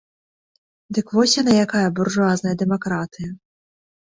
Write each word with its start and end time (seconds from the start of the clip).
Дык 0.97 1.07
вось 1.17 1.35
яна 1.41 1.53
якая, 1.65 1.83
буржуазная 1.99 2.55
дэмакратыя! 2.63 3.29